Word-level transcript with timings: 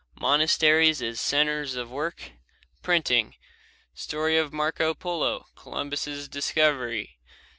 Monasteries 0.19 0.99
as 1.03 1.21
centers 1.21 1.75
of 1.75 1.91
work. 1.91 2.31
Printing. 2.81 3.35
Story 3.93 4.35
of 4.35 4.51
Marco 4.51 4.95
Polo. 4.95 5.45
Columbus' 5.55 6.27
discovery. 6.27 7.19